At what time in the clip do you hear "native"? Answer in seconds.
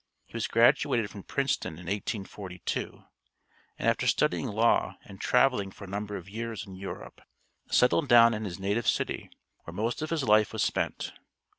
8.57-8.87